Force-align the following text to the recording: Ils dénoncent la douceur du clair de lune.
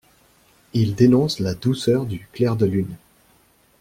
Ils 0.73 0.95
dénoncent 0.95 1.39
la 1.39 1.53
douceur 1.53 2.07
du 2.07 2.27
clair 2.33 2.55
de 2.55 2.65
lune. 2.65 2.95